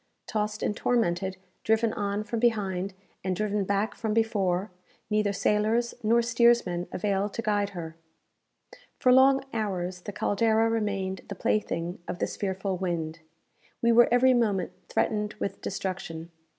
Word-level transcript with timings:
Tossed 0.25 0.63
and 0.63 0.75
tormented, 0.75 1.37
driven 1.63 1.93
on 1.93 2.23
from 2.23 2.39
behind, 2.39 2.95
and 3.23 3.35
driven 3.35 3.63
back 3.65 3.93
from 3.93 4.15
before, 4.15 4.71
neither 5.11 5.31
sailors 5.31 5.93
nor 6.01 6.23
steersmen 6.23 6.87
avail 6.91 7.29
to 7.29 7.41
guide 7.43 7.69
her. 7.77 7.95
For 8.97 9.11
long 9.13 9.43
hours 9.53 10.01
the 10.01 10.11
"Caldera" 10.11 10.71
remained 10.71 11.21
the 11.29 11.35
plaything 11.35 11.99
of 12.07 12.17
this 12.17 12.35
fearful 12.35 12.77
wind. 12.79 13.19
We 13.83 13.91
were 13.91 14.09
every 14.11 14.33
moment 14.33 14.71
threatened 14.89 15.35
with 15.35 15.61
destruction. 15.61 16.31